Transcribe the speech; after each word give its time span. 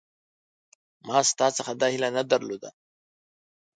ما 1.07 1.17
ستا 1.29 1.47
څخه 1.57 1.71
دا 1.81 1.87
هیله 1.93 2.09
نه 2.17 2.23
درلوده 2.31 2.69